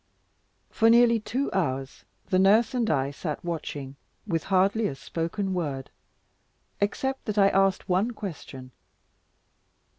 [0.71, 5.91] For nearly two hours, the nurse and I sat watching, with hardly a spoken word,
[6.79, 8.71] except that I asked one question.